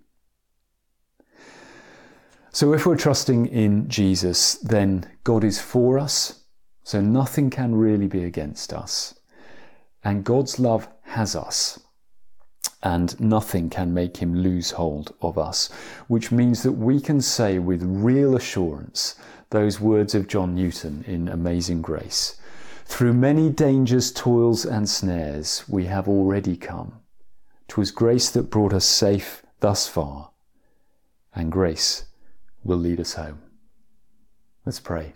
So 2.51 2.73
if 2.73 2.87
we're 2.87 2.97
trusting 2.97 3.47
in 3.47 3.89
Jesus, 3.89 4.55
then 4.55 5.11
God 5.25 5.45
is 5.45 5.61
for 5.61 5.99
us 5.99 6.45
so 6.85 7.01
nothing 7.01 7.51
can 7.51 7.75
really 7.75 8.07
be 8.07 8.25
against 8.25 8.73
us. 8.73 9.19
And 10.03 10.25
God's 10.25 10.59
love 10.59 10.89
has 11.03 11.37
us. 11.37 11.81
And 12.83 13.19
nothing 13.19 13.71
can 13.71 13.95
make 13.95 14.19
him 14.19 14.35
lose 14.35 14.73
hold 14.73 15.15
of 15.21 15.39
us, 15.39 15.69
which 16.09 16.31
means 16.31 16.63
that 16.63 16.73
we 16.73 17.01
can 17.01 17.21
say 17.21 17.59
with 17.59 17.83
real 17.83 18.37
assurance 18.37 19.17
those 19.51 19.81
words 19.81 20.15
of 20.15 20.29
John 20.29 20.55
Newton 20.55 21.05
in 21.07 21.29
Amazing 21.29 21.83
Grace 21.83 22.39
Through 22.85 23.15
many 23.15 23.51
dangers, 23.51 24.13
toils, 24.13 24.65
and 24.65 24.89
snares 24.89 25.65
we 25.69 25.87
have 25.87 26.09
already 26.09 26.57
come. 26.57 27.01
'Twas 27.69 27.91
grace 27.91 28.31
that 28.31 28.51
brought 28.51 28.73
us 28.73 28.85
safe 28.85 29.45
thus 29.61 29.89
far, 29.89 30.31
and 31.35 31.51
grace 31.51 32.05
will 32.63 32.79
lead 32.79 33.01
us 33.01 33.15
home. 33.15 33.43
Let's 34.65 34.81
pray. 34.81 35.15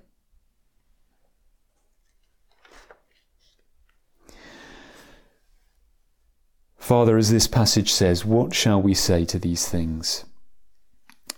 Father, 6.91 7.17
as 7.17 7.31
this 7.31 7.47
passage 7.47 7.93
says, 7.93 8.25
what 8.25 8.53
shall 8.53 8.83
we 8.83 8.95
say 8.95 9.25
to 9.27 9.39
these 9.39 9.69
things? 9.69 10.25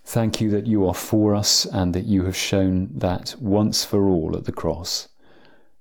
Thank 0.02 0.40
you 0.40 0.48
that 0.48 0.66
you 0.66 0.88
are 0.88 0.94
for 0.94 1.34
us 1.34 1.66
and 1.66 1.94
that 1.94 2.06
you 2.06 2.24
have 2.24 2.34
shown 2.34 2.88
that 2.94 3.34
once 3.38 3.84
for 3.84 4.08
all 4.08 4.34
at 4.34 4.46
the 4.46 4.50
cross 4.50 5.08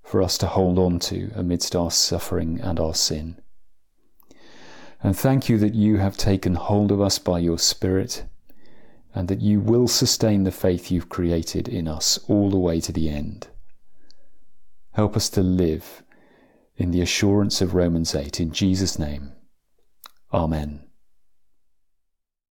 for 0.03 0.21
us 0.21 0.37
to 0.39 0.47
hold 0.47 0.77
on 0.77 0.99
to 0.99 1.31
amidst 1.35 1.73
our 1.73 1.89
suffering 1.89 2.59
and 2.59 2.81
our 2.81 2.93
sin. 2.93 3.41
And 5.01 5.17
thank 5.17 5.47
you 5.47 5.57
that 5.59 5.73
you 5.73 5.99
have 5.99 6.17
taken 6.17 6.55
hold 6.55 6.91
of 6.91 6.99
us 6.99 7.17
by 7.17 7.39
your 7.39 7.57
Spirit 7.57 8.25
and 9.15 9.29
that 9.29 9.39
you 9.39 9.61
will 9.61 9.87
sustain 9.87 10.43
the 10.43 10.51
faith 10.51 10.91
you've 10.91 11.07
created 11.07 11.69
in 11.69 11.87
us 11.87 12.19
all 12.27 12.49
the 12.49 12.59
way 12.59 12.81
to 12.81 12.91
the 12.91 13.07
end. 13.07 13.47
Help 14.95 15.15
us 15.15 15.29
to 15.29 15.41
live 15.41 16.03
in 16.75 16.91
the 16.91 16.99
assurance 16.99 17.61
of 17.61 17.73
Romans 17.73 18.13
8 18.13 18.41
in 18.41 18.51
Jesus' 18.51 18.99
name. 18.99 19.31
Amen. 20.33 20.90